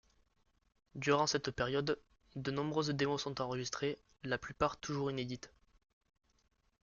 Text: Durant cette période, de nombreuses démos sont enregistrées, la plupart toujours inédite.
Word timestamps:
Durant 0.95 1.27
cette 1.27 1.51
période, 1.51 2.01
de 2.35 2.49
nombreuses 2.49 2.89
démos 2.89 3.21
sont 3.21 3.39
enregistrées, 3.39 3.99
la 4.23 4.39
plupart 4.39 4.77
toujours 4.77 5.11
inédite. 5.11 5.53